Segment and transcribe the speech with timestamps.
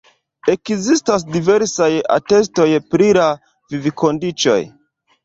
[0.51, 3.29] Ekzistas diversaj atestoj pri la
[3.85, 4.57] vivkondiĉoj.